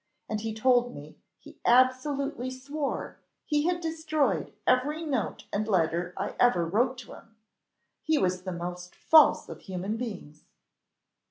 [0.27, 6.33] And he told me, he absolutely swore, he had destroyed every note and letter I
[6.39, 7.35] ever wrote to him.
[8.01, 10.45] He was the most false of human beings!"